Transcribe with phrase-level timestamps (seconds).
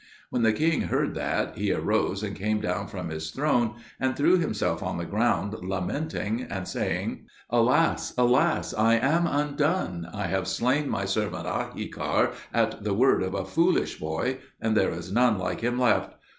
[0.31, 4.35] When the king heard that, he arose and came down from his throne, and threw
[4.39, 10.07] himself on the ground lamenting and saying, "Alas, alas, I am undone.
[10.11, 14.89] I have slain my servant Ahikar at the word of a foolish boy, and there
[14.89, 16.13] is none like him left!